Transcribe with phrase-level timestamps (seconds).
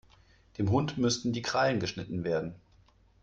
[0.57, 2.55] Dem Hund müssten die Krallen geschnitten werden.